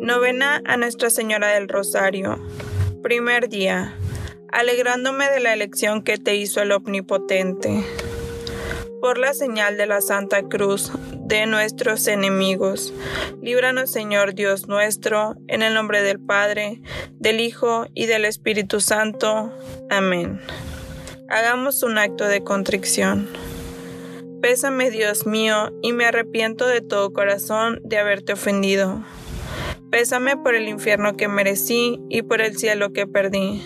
Novena 0.00 0.62
a 0.64 0.76
Nuestra 0.76 1.10
Señora 1.10 1.48
del 1.48 1.68
Rosario. 1.68 2.38
Primer 3.02 3.48
día. 3.48 3.96
Alegrándome 4.52 5.28
de 5.28 5.40
la 5.40 5.52
elección 5.52 6.02
que 6.02 6.18
te 6.18 6.36
hizo 6.36 6.62
el 6.62 6.70
Omnipotente. 6.70 7.84
Por 9.00 9.18
la 9.18 9.34
señal 9.34 9.76
de 9.76 9.86
la 9.86 10.00
Santa 10.00 10.42
Cruz 10.44 10.92
de 11.26 11.46
nuestros 11.46 12.06
enemigos. 12.06 12.94
Líbranos, 13.42 13.90
Señor 13.90 14.34
Dios 14.34 14.68
nuestro, 14.68 15.34
en 15.48 15.62
el 15.62 15.74
nombre 15.74 16.00
del 16.02 16.20
Padre, 16.20 16.80
del 17.18 17.40
Hijo 17.40 17.86
y 17.92 18.06
del 18.06 18.24
Espíritu 18.24 18.80
Santo. 18.80 19.52
Amén. 19.90 20.40
Hagamos 21.28 21.82
un 21.82 21.98
acto 21.98 22.24
de 22.24 22.44
contrición. 22.44 23.28
Pésame, 24.40 24.90
Dios 24.90 25.26
mío, 25.26 25.72
y 25.82 25.92
me 25.92 26.06
arrepiento 26.06 26.68
de 26.68 26.82
todo 26.82 27.12
corazón 27.12 27.80
de 27.82 27.98
haberte 27.98 28.34
ofendido. 28.34 29.04
Pésame 29.90 30.36
por 30.36 30.54
el 30.54 30.68
infierno 30.68 31.16
que 31.16 31.28
merecí 31.28 31.98
y 32.10 32.22
por 32.22 32.40
el 32.40 32.56
cielo 32.56 32.92
que 32.92 33.06
perdí. 33.06 33.62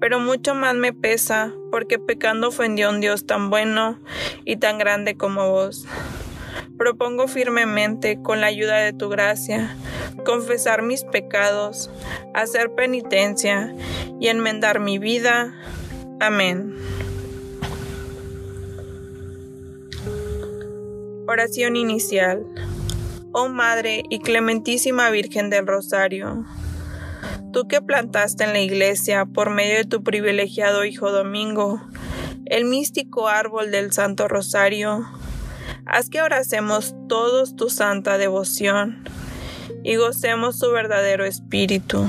Pero 0.00 0.20
mucho 0.20 0.54
más 0.54 0.74
me 0.74 0.92
pesa 0.92 1.52
porque 1.70 1.98
pecando 1.98 2.48
ofendió 2.48 2.88
a 2.88 2.90
un 2.90 3.00
Dios 3.00 3.26
tan 3.26 3.50
bueno 3.50 3.98
y 4.44 4.56
tan 4.56 4.78
grande 4.78 5.16
como 5.16 5.50
vos. 5.50 5.86
Propongo 6.78 7.28
firmemente, 7.28 8.20
con 8.22 8.40
la 8.40 8.48
ayuda 8.48 8.78
de 8.78 8.92
tu 8.92 9.08
gracia, 9.08 9.76
confesar 10.24 10.82
mis 10.82 11.04
pecados, 11.04 11.90
hacer 12.34 12.74
penitencia 12.74 13.74
y 14.20 14.28
enmendar 14.28 14.80
mi 14.80 14.98
vida. 14.98 15.54
Amén. 16.20 16.74
Oración 21.26 21.76
inicial. 21.76 22.44
Oh 23.34 23.48
Madre 23.48 24.02
y 24.10 24.18
Clementísima 24.18 25.08
Virgen 25.08 25.48
del 25.48 25.66
Rosario, 25.66 26.44
tú 27.50 27.66
que 27.66 27.80
plantaste 27.80 28.44
en 28.44 28.52
la 28.52 28.60
iglesia, 28.60 29.24
por 29.24 29.48
medio 29.48 29.76
de 29.78 29.86
tu 29.86 30.02
privilegiado 30.02 30.84
Hijo 30.84 31.10
Domingo, 31.10 31.80
el 32.44 32.66
místico 32.66 33.28
árbol 33.28 33.70
del 33.70 33.90
Santo 33.90 34.28
Rosario, 34.28 35.08
haz 35.86 36.10
que 36.10 36.18
abracemos 36.18 36.94
todos 37.08 37.56
tu 37.56 37.70
santa 37.70 38.18
devoción 38.18 39.02
y 39.82 39.96
gocemos 39.96 40.58
su 40.58 40.70
verdadero 40.70 41.24
espíritu, 41.24 42.04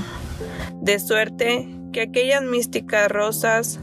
de 0.82 1.00
suerte 1.00 1.70
que 1.94 2.02
aquellas 2.02 2.44
místicas 2.44 3.10
rosas 3.10 3.80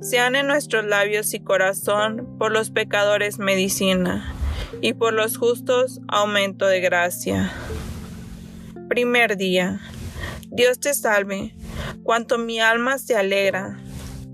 sean 0.00 0.34
en 0.34 0.48
nuestros 0.48 0.84
labios 0.84 1.34
y 1.34 1.38
corazón 1.38 2.36
por 2.36 2.50
los 2.50 2.72
pecadores 2.72 3.38
medicina 3.38 4.34
y 4.80 4.94
por 4.94 5.12
los 5.12 5.36
justos 5.36 6.00
aumento 6.08 6.66
de 6.66 6.80
gracia. 6.80 7.52
Primer 8.88 9.36
día. 9.36 9.80
Dios 10.50 10.80
te 10.80 10.94
salve, 10.94 11.54
cuanto 12.02 12.36
mi 12.36 12.60
alma 12.60 12.98
se 12.98 13.14
alegra, 13.14 13.78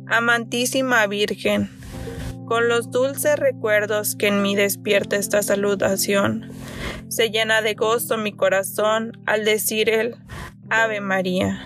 amantísima 0.07 1.07
Virgen, 1.07 1.71
con 2.47 2.69
los 2.69 2.91
dulces 2.91 3.39
recuerdos 3.39 4.17
que 4.17 4.29
en 4.29 4.41
mí 4.41 4.57
despierta 4.57 5.17
esta 5.17 5.43
salutación. 5.43 6.51
Se 7.09 7.31
llena 7.31 7.61
de 7.61 7.75
gozo 7.75 8.17
mi 8.17 8.33
corazón 8.33 9.13
al 9.27 9.45
decir 9.45 9.91
el 9.91 10.17
Ave 10.71 11.01
María. 11.01 11.63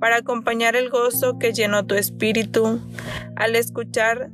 Para 0.00 0.16
acompañar 0.16 0.74
el 0.74 0.90
gozo 0.90 1.38
que 1.38 1.52
llenó 1.52 1.86
tu 1.86 1.94
espíritu, 1.94 2.80
al 3.36 3.54
escuchar 3.54 4.30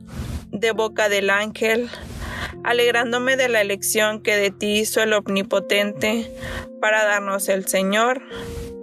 de 0.51 0.73
boca 0.73 1.09
del 1.09 1.29
ángel, 1.29 1.91
alegrándome 2.67 3.37
de 3.37 3.49
la 3.49 3.61
elección 3.61 4.21
que 4.21 4.35
de 4.37 4.51
ti 4.51 4.81
hizo 4.81 5.01
el 5.01 5.13
Omnipotente 5.13 6.29
para 6.81 7.05
darnos 7.05 7.49
el 7.49 7.65
Señor. 7.69 8.21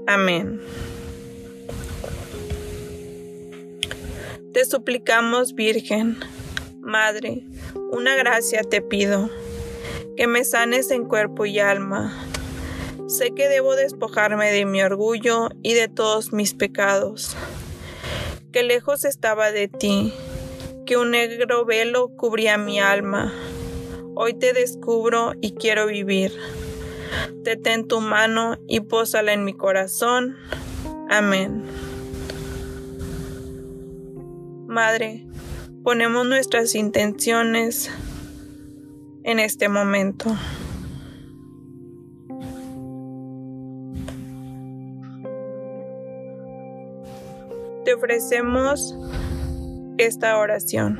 Amén. 0.08 0.62
Te 4.54 4.64
suplicamos, 4.64 5.54
Virgen, 5.54 6.18
Madre, 6.80 7.44
una 7.92 8.16
gracia 8.16 8.62
te 8.64 8.82
pido, 8.82 9.30
que 10.16 10.28
me 10.28 10.46
sanes 10.46 10.90
en 10.90 11.04
cuerpo 11.04 11.46
y 11.46 11.60
alma. 11.60 12.26
Sé 13.08 13.32
que 13.32 13.50
debo 13.50 13.76
despojarme 13.76 14.50
de 14.52 14.66
mi 14.66 14.82
orgullo 14.82 15.50
y 15.62 15.74
de 15.74 15.90
todos 15.90 16.32
mis 16.32 16.54
pecados, 16.54 17.36
que 18.54 18.64
lejos 18.64 19.04
estaba 19.04 19.52
de 19.52 19.68
ti, 19.68 20.14
que 20.86 20.96
un 20.96 21.12
negro 21.12 21.66
velo 21.66 22.16
cubría 22.16 22.58
mi 22.58 22.80
alma 22.80 23.34
Hoy 24.16 24.36
te 24.36 24.54
descubro 24.54 25.34
y 25.42 25.54
quiero 25.54 25.88
vivir. 25.88 26.32
Detén 27.44 27.88
tu 27.88 28.00
mano 28.00 28.58
y 28.68 28.82
pósala 28.82 29.34
en 29.34 29.44
mi 29.44 29.54
corazón. 29.54 30.36
Amén. 31.10 31.64
Madre, 34.68 35.26
ponemos 35.84 36.28
nuestras 36.28 36.76
intenciones 36.76 37.90
en 39.24 39.40
este 39.40 39.68
momento. 39.68 40.36
Te 47.84 47.94
ofrecemos 47.96 48.96
esta 49.98 50.38
oración. 50.38 51.00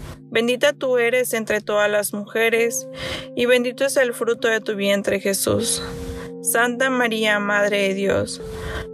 Bendita 0.31 0.71
tú 0.71 0.97
eres 0.97 1.33
entre 1.33 1.59
todas 1.59 1.91
las 1.91 2.13
mujeres, 2.13 2.87
y 3.35 3.47
bendito 3.47 3.83
es 3.83 3.97
el 3.97 4.13
fruto 4.13 4.47
de 4.47 4.61
tu 4.61 4.75
vientre 4.75 5.19
Jesús. 5.19 5.83
Santa 6.41 6.89
María, 6.89 7.37
Madre 7.39 7.89
de 7.89 7.93
Dios, 7.93 8.41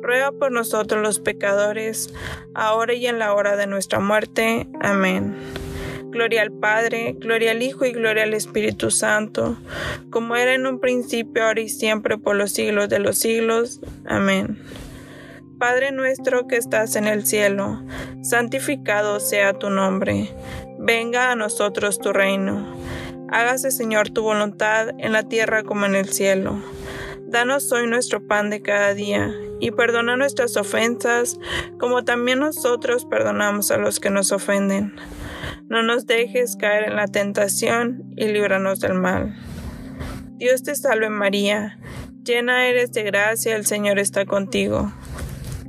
ruega 0.01 0.31
por 0.31 0.51
nosotros 0.51 0.99
los 1.03 1.19
pecadores, 1.19 2.11
ahora 2.55 2.95
y 2.95 3.05
en 3.05 3.19
la 3.19 3.35
hora 3.35 3.55
de 3.55 3.67
nuestra 3.67 3.99
muerte. 3.99 4.67
Amén. 4.81 5.35
Gloria 6.05 6.41
al 6.41 6.51
Padre, 6.51 7.15
gloria 7.19 7.51
al 7.51 7.61
Hijo 7.61 7.85
y 7.85 7.91
gloria 7.91 8.23
al 8.23 8.33
Espíritu 8.33 8.89
Santo, 8.89 9.59
como 10.09 10.35
era 10.35 10.55
en 10.55 10.65
un 10.65 10.79
principio, 10.79 11.45
ahora 11.45 11.61
y 11.61 11.69
siempre, 11.69 12.17
por 12.17 12.35
los 12.35 12.51
siglos 12.51 12.89
de 12.89 12.97
los 12.97 13.19
siglos. 13.19 13.79
Amén. 14.07 14.59
Padre 15.59 15.91
nuestro 15.91 16.47
que 16.47 16.57
estás 16.57 16.95
en 16.95 17.05
el 17.05 17.27
cielo, 17.27 17.83
santificado 18.23 19.19
sea 19.19 19.53
tu 19.53 19.69
nombre 19.69 20.33
Venga 20.87 21.33
a 21.33 21.35
nosotros 21.35 21.99
tu 21.99 22.13
reino. 22.13 22.65
Hágase, 23.29 23.71
Señor, 23.71 24.09
tu 24.09 24.21
voluntad 24.21 24.91
en 24.99 25.11
la 25.11 25.23
tierra 25.23 25.63
como 25.63 25.85
en 25.85 25.95
el 25.95 26.07
cielo. 26.07 26.63
Danos 27.23 27.69
hoy 27.73 27.87
nuestro 27.87 28.25
pan 28.25 28.49
de 28.49 28.61
cada 28.61 28.93
día, 28.93 29.35
y 29.59 29.71
perdona 29.71 30.15
nuestras 30.15 30.55
ofensas, 30.55 31.41
como 31.77 32.05
también 32.05 32.39
nosotros 32.39 33.03
perdonamos 33.03 33.69
a 33.69 33.77
los 33.77 33.99
que 33.99 34.11
nos 34.11 34.31
ofenden. 34.31 34.95
No 35.67 35.83
nos 35.83 36.05
dejes 36.05 36.55
caer 36.55 36.85
en 36.85 36.95
la 36.95 37.07
tentación, 37.07 38.05
y 38.15 38.27
líbranos 38.27 38.79
del 38.79 38.93
mal. 38.93 39.35
Dios 40.37 40.63
te 40.63 40.73
salve 40.73 41.09
María, 41.09 41.79
llena 42.23 42.65
eres 42.65 42.93
de 42.93 43.03
gracia, 43.03 43.57
el 43.57 43.65
Señor 43.65 43.99
está 43.99 44.25
contigo. 44.25 44.93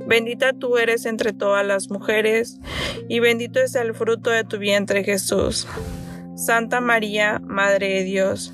Bendita 0.07 0.53
tú 0.53 0.77
eres 0.77 1.05
entre 1.05 1.33
todas 1.33 1.65
las 1.65 1.89
mujeres, 1.89 2.57
y 3.09 3.19
bendito 3.19 3.59
es 3.59 3.75
el 3.75 3.93
fruto 3.93 4.29
de 4.29 4.45
tu 4.45 4.59
vientre 4.59 5.03
Jesús. 5.03 5.67
Santa 6.35 6.79
María, 6.79 7.41
Madre 7.43 7.89
de 7.89 8.03
Dios, 8.03 8.53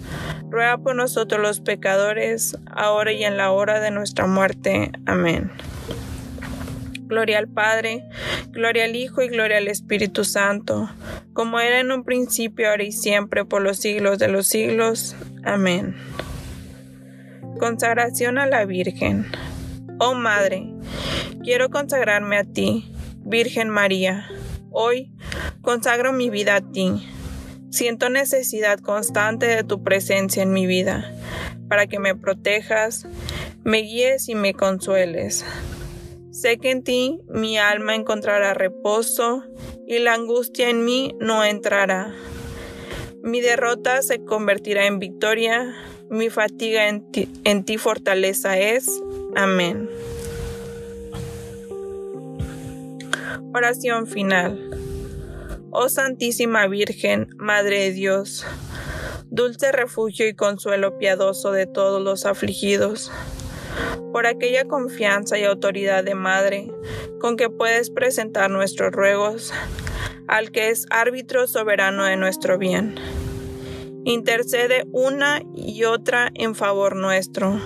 ruega 0.50 0.78
por 0.78 0.96
nosotros 0.96 1.40
los 1.42 1.60
pecadores, 1.60 2.57
ahora 2.66 3.12
y 3.12 3.24
en 3.25 3.38
la 3.38 3.52
hora 3.52 3.80
de 3.80 3.92
nuestra 3.92 4.25
muerte. 4.25 4.92
Amén. 5.06 5.52
Gloria 7.02 7.38
al 7.38 7.48
Padre, 7.48 8.06
gloria 8.50 8.86
al 8.86 8.96
Hijo 8.96 9.22
y 9.22 9.28
gloria 9.28 9.57
al 9.57 9.68
Espíritu 9.68 10.24
Santo, 10.24 10.90
como 11.34 11.60
era 11.60 11.80
en 11.80 11.92
un 11.92 12.04
principio, 12.04 12.72
ahora 12.72 12.84
y 12.84 12.94
siempre, 12.94 13.46
por 13.46 13.62
los 13.62 13.78
siglos 13.78 14.18
de 14.18 14.30
los 14.30 14.48
siglos. 14.48 15.16
Amén. 15.44 15.96
Consagración 17.60 18.40
a 18.40 18.48
la 18.48 18.66
Virgen. 18.66 19.28
Oh 20.00 20.16
Madre, 20.16 20.74
quiero 21.44 21.69
consagrarme 21.69 22.38
a 22.38 22.46
ti, 22.46 22.92
Virgen 23.24 23.69
María. 23.69 24.25
Hoy 24.77 25.10
consagro 25.62 26.12
mi 26.12 26.30
vida 26.30 26.57
a 26.57 26.62
ti 26.62 27.01
Siento 27.75 28.07
necesidad 28.07 28.80
constante 28.80 29.48
de 29.48 29.66
tu 29.66 29.83
presencia 29.83 30.42
en 30.42 30.54
mi 30.54 30.66
vida, 30.66 31.13
para 31.68 31.88
que 31.88 32.00
me 32.00 32.16
protejas, 32.16 33.06
me 33.66 33.80
guíes 33.80 34.30
y 34.30 34.36
me 34.36 34.54
consueles. 34.54 35.45
Sé 36.31 36.57
que 36.57 36.72
en 36.72 36.83
ti 36.83 37.19
mi 37.27 37.57
alma 37.57 37.94
encontrará 37.94 38.54
reposo 38.54 39.44
y 39.86 40.00
la 40.00 40.13
angustia 40.13 40.69
en 40.69 40.86
mí 40.86 41.18
no 41.19 41.44
entrará. 41.44 42.16
Mi 43.24 43.42
derrota 43.42 44.01
se 44.01 44.24
convertirá 44.24 44.86
en 44.86 45.00
victoria, 45.00 45.75
mi 46.10 46.30
fatiga 46.30 46.88
en 46.88 47.63
ti, 47.66 47.78
fortaleza 47.78 48.57
es. 48.57 48.89
Amén. 49.36 49.89
Oración 53.57 54.06
final. 54.06 54.69
Oh 55.72 55.88
Santísima 55.88 56.68
Virgen, 56.68 57.30
Madre 57.38 57.84
de 57.84 57.92
Dios, 57.94 58.46
dulce 59.30 59.72
refugio 59.72 60.28
y 60.28 60.34
consuelo 60.34 60.98
piadoso 60.98 61.54
de 61.54 61.66
todos 61.66 62.04
los 62.04 62.25
afligidos, 62.25 63.13
por 64.12 64.28
aquella 64.28 64.66
confianza 64.66 65.38
y 65.38 65.46
autoridad 65.46 66.04
de 66.04 66.16
Madre 66.16 66.69
con 67.22 67.38
que 67.38 67.50
puedes 67.50 67.92
presentar 67.92 68.52
nuestros 68.52 68.92
ruegos 68.92 69.54
al 70.28 70.52
que 70.52 70.69
es 70.69 70.86
árbitro 70.90 71.48
soberano 71.48 72.04
de 72.04 72.18
nuestro 72.18 72.57
bien. 72.57 72.96
Intercede 74.04 74.86
una 74.92 75.42
y 75.56 75.86
otra 75.86 76.30
en 76.34 76.56
favor 76.56 76.98
nuestro. 76.98 77.62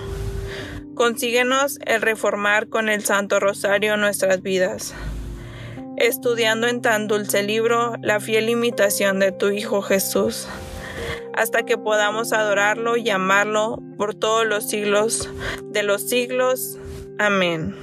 Consíguenos 0.94 1.80
el 1.84 2.00
reformar 2.00 2.68
con 2.68 2.88
el 2.88 3.04
Santo 3.04 3.40
Rosario 3.40 3.96
nuestras 3.96 4.40
vidas 4.40 4.94
estudiando 6.00 6.66
en 6.66 6.80
tan 6.80 7.06
dulce 7.06 7.42
libro 7.42 7.92
la 8.00 8.20
fiel 8.20 8.48
imitación 8.48 9.18
de 9.20 9.32
tu 9.32 9.50
Hijo 9.50 9.82
Jesús, 9.82 10.48
hasta 11.34 11.62
que 11.64 11.78
podamos 11.78 12.32
adorarlo 12.32 12.96
y 12.96 13.10
amarlo 13.10 13.82
por 13.96 14.14
todos 14.14 14.46
los 14.46 14.68
siglos 14.68 15.28
de 15.64 15.82
los 15.82 16.08
siglos. 16.08 16.78
Amén. 17.18 17.76